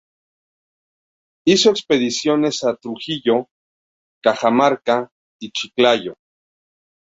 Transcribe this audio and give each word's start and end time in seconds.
Hizo 1.45 1.69
expediciones 1.69 2.63
a 2.63 2.75
Trujillo, 2.75 3.49
Cajamarca 4.23 5.11
y 5.39 5.51
Chiclayo. 5.51 6.15